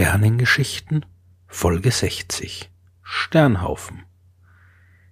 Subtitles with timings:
[0.00, 1.04] Sternengeschichten
[1.48, 2.70] Folge 60
[3.02, 4.04] Sternhaufen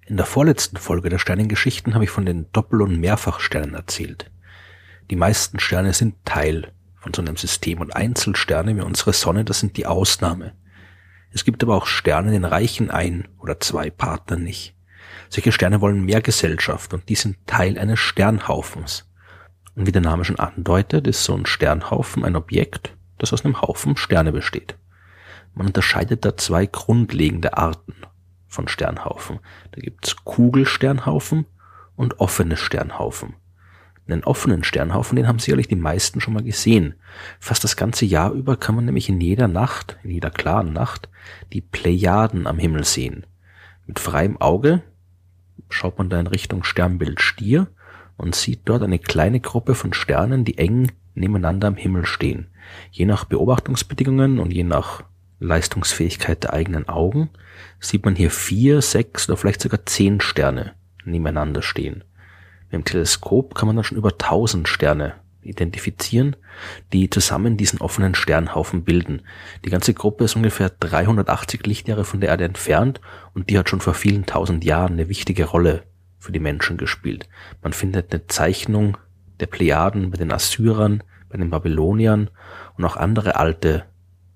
[0.07, 4.31] In der vorletzten Folge der Sternengeschichten habe ich von den Doppel- und Mehrfachsternen erzählt.
[5.11, 9.59] Die meisten Sterne sind Teil von so einem System und Einzelsterne wie unsere Sonne, das
[9.59, 10.53] sind die Ausnahme.
[11.33, 14.77] Es gibt aber auch Sterne, den reichen ein oder zwei Partner nicht.
[15.31, 19.11] Solche Sterne wollen mehr Gesellschaft und die sind Teil eines Sternhaufens.
[19.75, 23.61] Und wie der Name schon andeutet, ist so ein Sternhaufen ein Objekt, das aus einem
[23.61, 24.77] Haufen Sterne besteht.
[25.55, 27.95] Man unterscheidet da zwei grundlegende Arten
[28.47, 29.41] von Sternhaufen.
[29.73, 31.47] Da gibt's Kugelsternhaufen
[31.97, 33.35] und offene Sternhaufen.
[34.09, 36.95] Einen offenen Sternhaufen, den haben sicherlich die meisten schon mal gesehen.
[37.41, 41.09] Fast das ganze Jahr über kann man nämlich in jeder Nacht, in jeder klaren Nacht,
[41.53, 43.27] die Plejaden am Himmel sehen.
[43.87, 44.83] Mit freiem Auge
[45.69, 47.67] schaut man da in Richtung Sternbild Stier
[48.17, 52.49] und sieht dort eine kleine Gruppe von Sternen, die eng nebeneinander am Himmel stehen.
[52.91, 55.03] Je nach Beobachtungsbedingungen und je nach
[55.39, 57.31] Leistungsfähigkeit der eigenen Augen
[57.81, 62.05] sieht man hier vier, sechs oder vielleicht sogar zehn Sterne nebeneinander stehen.
[62.65, 66.37] Mit dem Teleskop kann man dann schon über tausend Sterne identifizieren,
[66.93, 69.23] die zusammen diesen offenen Sternhaufen bilden.
[69.65, 73.01] Die ganze Gruppe ist ungefähr 380 Lichtjahre von der Erde entfernt
[73.35, 75.85] und die hat schon vor vielen tausend Jahren eine wichtige Rolle
[76.19, 77.29] für die Menschen gespielt.
[77.63, 78.99] Man findet eine Zeichnung
[79.41, 82.31] der Plejaden bei den Assyrern, bei den Babyloniern
[82.77, 83.85] und auch andere alte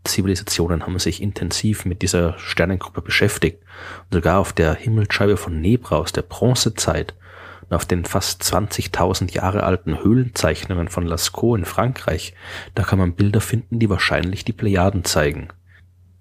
[0.05, 3.63] Zivilisationen haben sich intensiv mit dieser Sternengruppe beschäftigt.
[4.05, 7.15] Und sogar auf der Himmelsscheibe von Nebra aus der Bronzezeit
[7.63, 12.35] und auf den fast 20.000 Jahre alten Höhlenzeichnungen von Lascaux in Frankreich,
[12.75, 15.49] da kann man Bilder finden, die wahrscheinlich die Plejaden zeigen.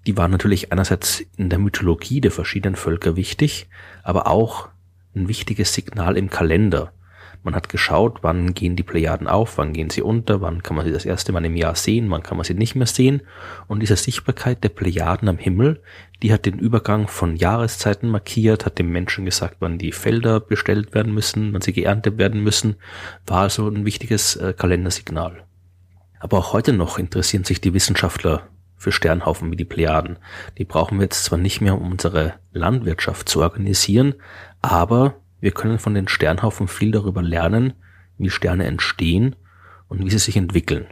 [0.06, 3.68] Die waren natürlich einerseits in der Mythologie der verschiedenen Völker wichtig,
[4.02, 4.68] aber auch
[5.14, 6.92] ein wichtiges Signal im Kalender.
[7.42, 10.84] Man hat geschaut, wann gehen die Plejaden auf, wann gehen sie unter, wann kann man
[10.84, 13.22] sie das erste Mal im Jahr sehen, wann kann man sie nicht mehr sehen.
[13.66, 15.82] Und diese Sichtbarkeit der Plejaden am Himmel,
[16.22, 20.94] die hat den Übergang von Jahreszeiten markiert, hat dem Menschen gesagt, wann die Felder bestellt
[20.94, 22.76] werden müssen, wann sie geerntet werden müssen,
[23.26, 25.44] war also ein wichtiges äh, Kalendersignal.
[26.18, 30.18] Aber auch heute noch interessieren sich die Wissenschaftler für Sternhaufen wie die Plejaden.
[30.58, 34.14] Die brauchen wir jetzt zwar nicht mehr, um unsere Landwirtschaft zu organisieren,
[34.60, 37.74] aber wir können von den Sternhaufen viel darüber lernen,
[38.18, 39.36] wie Sterne entstehen
[39.88, 40.86] und wie sie sich entwickeln.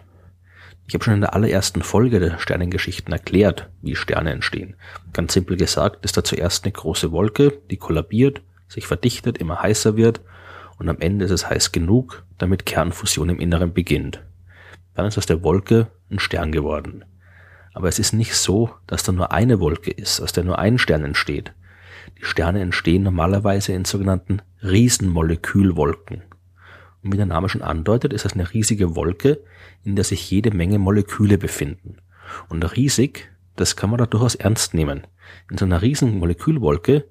[0.87, 4.77] Ich habe schon in der allerersten Folge der Sternengeschichten erklärt, wie Sterne entstehen.
[5.13, 9.97] Ganz simpel gesagt ist da zuerst eine große Wolke, die kollabiert, sich verdichtet, immer heißer
[9.97, 10.23] wird
[10.79, 14.23] und am Ende ist es heiß genug, damit Kernfusion im Inneren beginnt.
[14.95, 17.05] Dann ist aus der Wolke ein Stern geworden.
[17.75, 20.79] Aber es ist nicht so, dass da nur eine Wolke ist, aus der nur ein
[20.79, 21.53] Stern entsteht,
[22.19, 26.23] die Sterne entstehen normalerweise in sogenannten Riesenmolekülwolken.
[27.03, 29.41] Und wie der Name schon andeutet, ist das eine riesige Wolke,
[29.85, 31.99] in der sich jede Menge Moleküle befinden.
[32.49, 35.07] Und riesig, das kann man da durchaus ernst nehmen.
[35.51, 37.05] In so einer riesen Molekülwolke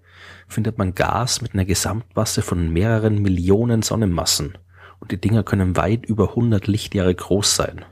[0.47, 4.58] findet man Gas mit einer Gesamtmasse von mehreren Millionen Sonnenmassen.
[5.00, 7.85] Und die Dinger können weit über 100 Lichtjahre groß sein.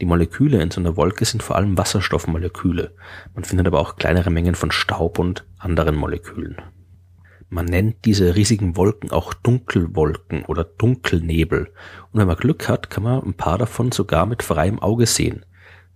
[0.00, 2.94] Die Moleküle in so einer Wolke sind vor allem Wasserstoffmoleküle.
[3.34, 6.56] Man findet aber auch kleinere Mengen von Staub und anderen Molekülen.
[7.48, 11.72] Man nennt diese riesigen Wolken auch Dunkelwolken oder Dunkelnebel.
[12.12, 15.46] Und wenn man Glück hat, kann man ein paar davon sogar mit freiem Auge sehen.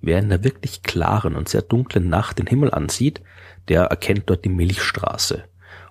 [0.01, 3.21] Wer in der wirklich klaren und sehr dunklen Nacht den Himmel ansieht,
[3.69, 5.45] der erkennt dort die Milchstraße.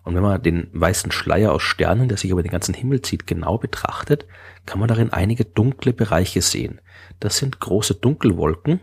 [0.10, 3.28] Und wenn man den weißen Schleier aus Sternen, der sich über den ganzen Himmel zieht,
[3.28, 4.26] genau betrachtet,
[4.66, 6.82] kann man darin einige dunkle Bereiche sehen.
[7.20, 8.80] Das sind große Dunkelwolken,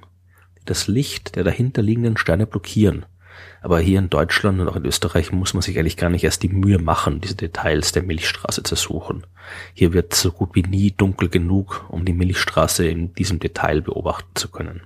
[0.61, 3.07] die das Licht der dahinterliegenden Sterne blockieren.
[3.61, 6.45] Aber hier in Deutschland und auch in Österreich muss man sich eigentlich gar nicht erst
[6.45, 9.27] die Mühe machen, diese Details der Milchstraße zu suchen.
[9.75, 14.31] Hier wird so gut wie nie dunkel genug, um die Milchstraße in diesem Detail beobachten
[14.37, 14.83] zu können.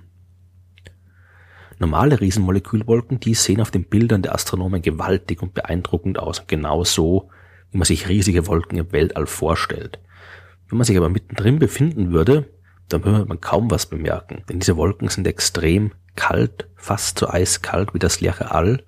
[1.81, 6.45] Normale Riesenmolekülwolken, die sehen auf den Bildern der Astronomen gewaltig und beeindruckend aus.
[6.45, 7.29] Genau so,
[7.71, 9.99] wie man sich riesige Wolken im Weltall vorstellt.
[10.69, 12.45] Wenn man sich aber mittendrin befinden würde,
[12.87, 14.43] dann würde man kaum was bemerken.
[14.47, 18.83] Denn diese Wolken sind extrem kalt, fast so eiskalt wie das leere All.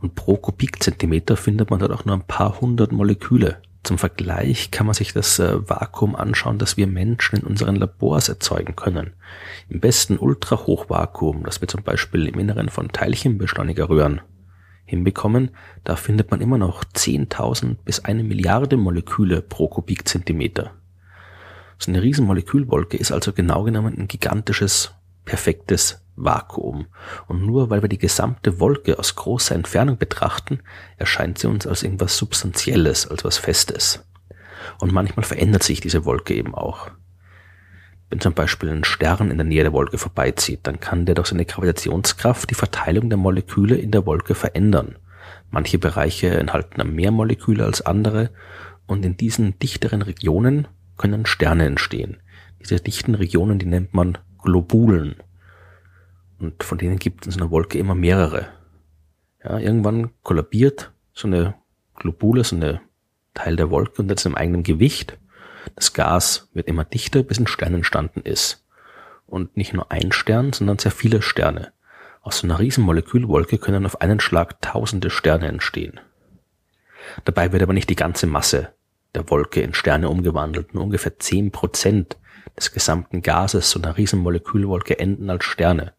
[0.00, 3.60] Und pro Kubikzentimeter findet man dort auch nur ein paar hundert Moleküle.
[3.86, 8.28] Zum Vergleich kann man sich das äh, Vakuum anschauen, das wir Menschen in unseren Labors
[8.28, 9.12] erzeugen können.
[9.68, 14.22] Im besten Ultrahochvakuum, das wir zum Beispiel im Inneren von Teilchenbeschleunigerröhren
[14.86, 15.50] hinbekommen,
[15.84, 20.72] da findet man immer noch 10.000 bis eine Milliarde Moleküle pro Kubikzentimeter.
[21.78, 24.95] So eine riesen Molekülwolke ist also genau genommen ein gigantisches,
[25.26, 26.86] perfektes Vakuum.
[27.28, 30.60] Und nur weil wir die gesamte Wolke aus großer Entfernung betrachten,
[30.96, 34.02] erscheint sie uns als irgendwas Substanzielles, als was Festes.
[34.80, 36.90] Und manchmal verändert sich diese Wolke eben auch.
[38.08, 41.28] Wenn zum Beispiel ein Stern in der Nähe der Wolke vorbeizieht, dann kann der durch
[41.28, 44.96] seine Gravitationskraft die Verteilung der Moleküle in der Wolke verändern.
[45.50, 48.30] Manche Bereiche enthalten mehr Moleküle als andere
[48.86, 52.18] und in diesen dichteren Regionen können Sterne entstehen.
[52.60, 55.16] Diese dichten Regionen, die nennt man Globulen.
[56.38, 58.46] Und von denen gibt es in einer Wolke immer mehrere.
[59.42, 61.54] Ja, irgendwann kollabiert so eine
[61.96, 62.80] Globule, so eine
[63.34, 65.18] Teil der Wolke unter seinem eigenen Gewicht.
[65.74, 68.64] Das Gas wird immer dichter, bis ein Stern entstanden ist.
[69.26, 71.72] Und nicht nur ein Stern, sondern sehr viele Sterne.
[72.22, 75.98] Aus so einer riesen Molekülwolke können auf einen Schlag tausende Sterne entstehen.
[77.24, 78.72] Dabei wird aber nicht die ganze Masse
[79.14, 80.74] der Wolke in Sterne umgewandelt.
[80.74, 82.16] Nur ungefähr zehn Prozent
[82.56, 85.92] des gesamten Gases so einer riesen Molekülwolke enden als Sterne.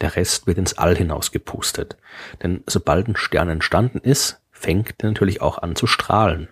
[0.00, 1.96] Der Rest wird ins All hinaus gepustet.
[2.42, 6.48] Denn sobald ein Stern entstanden ist, fängt er natürlich auch an zu strahlen.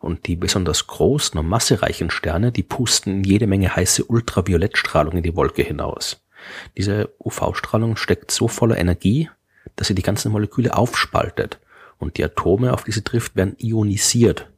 [0.00, 5.36] Und die besonders großen und massereichen Sterne, die pusten jede Menge heiße Ultraviolettstrahlung in die
[5.36, 6.22] Wolke hinaus.
[6.76, 9.30] Diese UV-Strahlung steckt so voller Energie,
[9.76, 11.60] dass sie die ganzen Moleküle aufspaltet
[11.98, 14.50] und die Atome, auf die sie trifft, werden ionisiert.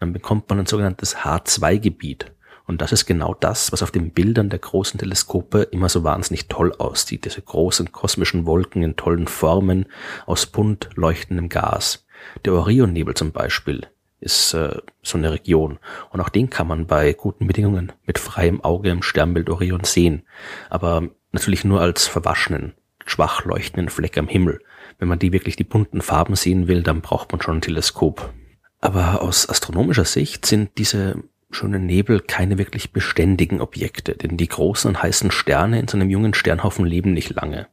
[0.00, 2.32] Dann bekommt man ein sogenanntes H2-Gebiet.
[2.66, 6.48] Und das ist genau das, was auf den Bildern der großen Teleskope immer so wahnsinnig
[6.48, 7.24] toll aussieht.
[7.24, 9.86] Diese großen kosmischen Wolken in tollen Formen
[10.26, 12.06] aus bunt leuchtendem Gas.
[12.44, 13.86] Der Orionnebel zum Beispiel
[14.18, 15.78] ist äh, so eine Region.
[16.10, 20.22] Und auch den kann man bei guten Bedingungen mit freiem Auge im Sternbild Orion sehen.
[20.68, 21.02] Aber
[21.32, 22.74] natürlich nur als verwaschenen,
[23.04, 24.60] schwach leuchtenden Fleck am Himmel.
[24.98, 28.32] Wenn man die wirklich die bunten Farben sehen will, dann braucht man schon ein Teleskop.
[28.80, 34.88] Aber aus astronomischer Sicht sind diese schönen Nebel keine wirklich beständigen Objekte, denn die großen
[34.88, 37.68] und heißen Sterne in so einem jungen Sternhaufen leben nicht lange.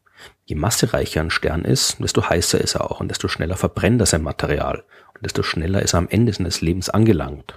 [0.45, 4.05] Je massereicher ein Stern ist, desto heißer ist er auch und desto schneller verbrennt er
[4.05, 4.83] sein Material
[5.15, 7.55] und desto schneller ist er am Ende seines Lebens angelangt.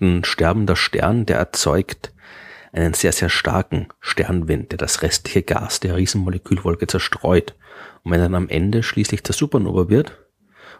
[0.00, 2.12] Ein sterbender Stern, der erzeugt
[2.72, 7.54] einen sehr, sehr starken Sternwind, der das restliche Gas der Riesenmolekülwolke zerstreut.
[8.02, 10.18] Und wenn er dann am Ende schließlich zur Supernova wird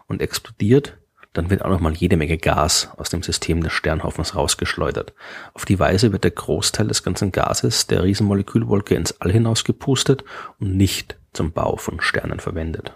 [0.07, 0.97] und explodiert,
[1.35, 5.13] dann wird auch nochmal jede Menge Gas aus dem System des Sternhaufens rausgeschleudert.
[5.53, 10.23] Auf die Weise wird der Großteil des ganzen Gases der Riesenmolekülwolke ins All hinausgepustet
[10.59, 12.93] und nicht zum Bau von Sternen verwendet.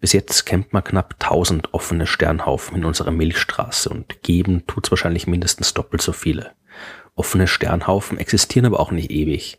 [0.00, 5.26] Bis jetzt kennt man knapp 1000 offene Sternhaufen in unserer Milchstraße und geben tut's wahrscheinlich
[5.26, 6.50] mindestens doppelt so viele.
[7.14, 9.58] Offene Sternhaufen existieren aber auch nicht ewig.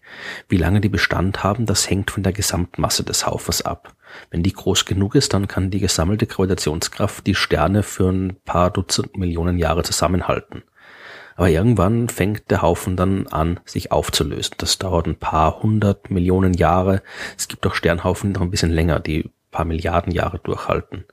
[0.50, 3.96] Wie lange die Bestand haben, das hängt von der Gesamtmasse des Haufens ab.
[4.32, 8.72] Wenn die groß genug ist, dann kann die gesammelte Gravitationskraft die Sterne für ein paar
[8.72, 10.64] Dutzend Millionen Jahre zusammenhalten.
[11.36, 14.56] Aber irgendwann fängt der Haufen dann an, sich aufzulösen.
[14.58, 17.02] Das dauert ein paar hundert Millionen Jahre.
[17.38, 21.06] Es gibt auch Sternhaufen, die noch ein bisschen länger, die paar Milliarden Jahre durchhalten.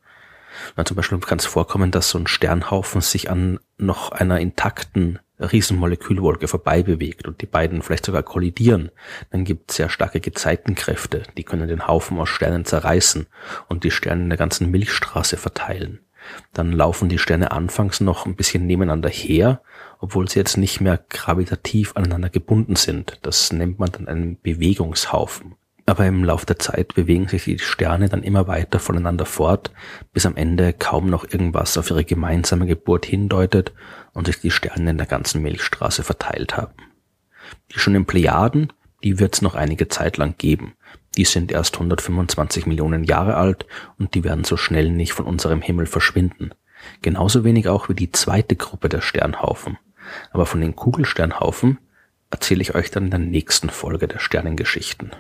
[0.77, 5.21] Na, zum Beispiel kann es vorkommen, dass so ein Sternhaufen sich an noch einer intakten
[5.41, 8.91] Riesenmolekülwolke vorbei bewegt und die beiden vielleicht sogar kollidieren,
[9.31, 13.27] dann gibt es sehr starke Gezeitenkräfte, die können den Haufen aus Sternen zerreißen
[13.69, 16.01] und die Sterne in der ganzen Milchstraße verteilen.
[16.53, 19.63] Dann laufen die Sterne anfangs noch ein bisschen nebeneinander her,
[19.99, 23.19] obwohl sie jetzt nicht mehr gravitativ aneinander gebunden sind.
[23.23, 25.55] Das nennt man dann einen Bewegungshaufen.
[25.91, 29.73] Aber im Lauf der Zeit bewegen sich die Sterne dann immer weiter voneinander fort,
[30.13, 33.73] bis am Ende kaum noch irgendwas auf ihre gemeinsame Geburt hindeutet
[34.13, 36.77] und sich die Sterne in der ganzen Milchstraße verteilt haben.
[37.73, 40.75] Die schönen Plejaden, die wird es noch einige Zeit lang geben.
[41.17, 43.67] Die sind erst 125 Millionen Jahre alt
[43.99, 46.53] und die werden so schnell nicht von unserem Himmel verschwinden.
[47.03, 49.77] Genauso wenig auch wie die zweite Gruppe der Sternhaufen.
[50.31, 51.79] Aber von den Kugelsternhaufen
[52.31, 55.11] erzähle ich euch dann in der nächsten Folge der Sternengeschichten.